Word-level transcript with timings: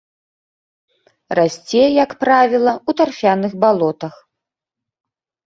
Расце, 1.39 1.83
як 2.03 2.15
правіла, 2.23 2.73
у 2.89 2.97
тарфяных 3.03 3.51
балотах. 3.67 4.19